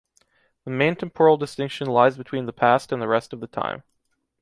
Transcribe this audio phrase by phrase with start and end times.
[0.63, 3.83] The main temporal distinction lies between the past and the rest of the time.